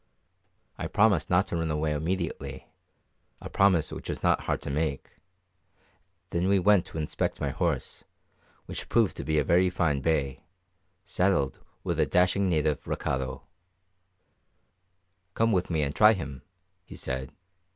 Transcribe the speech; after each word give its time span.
I 0.79 0.87
promised 0.87 1.29
him 1.29 1.35
not 1.35 1.45
to 1.49 1.57
run 1.57 1.69
away 1.69 1.91
immediately, 1.93 2.67
a 3.39 3.51
promise 3.51 3.91
which 3.93 4.09
was 4.09 4.23
not 4.23 4.41
hard 4.45 4.59
to 4.61 4.71
make; 4.71 5.17
then 6.31 6.47
we 6.47 6.57
went 6.57 6.87
to 6.87 6.97
inspect 6.97 7.39
my 7.39 7.51
horse, 7.51 8.03
which 8.65 8.89
proved 8.89 9.15
to 9.17 9.23
be 9.23 9.37
a 9.37 9.43
very 9.43 9.69
fine 9.69 9.99
bay, 10.01 10.43
saddled 11.05 11.59
with 11.83 11.99
a 11.99 12.07
dashing 12.07 12.49
native 12.49 12.83
recado. 12.87 13.43
"Come 15.35 15.51
with 15.51 15.69
me 15.69 15.83
and 15.83 15.95
try 15.95 16.13
him," 16.13 16.41
he 16.83 16.95
said. 16.95 17.31